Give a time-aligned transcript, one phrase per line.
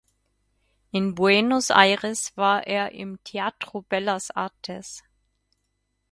[0.89, 5.03] In Buenos Aires war er im Teatro Bellas Artes.